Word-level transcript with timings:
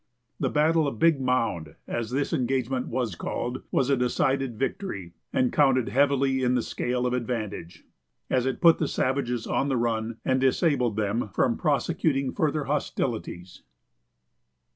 The 0.39 0.49
battle 0.49 0.87
of 0.87 0.97
Big 0.97 1.21
Mound, 1.21 1.75
as 1.87 2.09
this 2.09 2.33
engagement 2.33 2.87
was 2.87 3.13
called, 3.13 3.61
was 3.69 3.91
a 3.91 3.95
decided 3.95 4.57
victory, 4.57 5.13
and 5.31 5.53
counted 5.53 5.89
heavily 5.89 6.41
in 6.41 6.55
the 6.55 6.63
scale 6.63 7.05
of 7.05 7.13
advantage, 7.13 7.83
as 8.27 8.47
it 8.47 8.61
put 8.61 8.79
the 8.79 8.87
savages 8.87 9.45
on 9.45 9.69
the 9.69 9.77
run 9.77 10.17
and 10.25 10.41
disabled 10.41 10.95
them 10.97 11.27
from 11.35 11.55
prosecuting 11.55 12.31
further 12.33 12.63
hostilities. 12.63 13.61